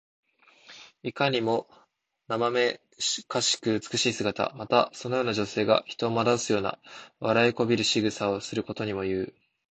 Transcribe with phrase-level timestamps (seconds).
[1.03, 1.69] いかにも
[2.27, 2.81] なまめ
[3.27, 4.51] かしく美しい姿。
[4.55, 6.79] また、そのような女性が人を惑わすような、
[7.19, 9.35] 笑いこびるしぐさをすることにもいう。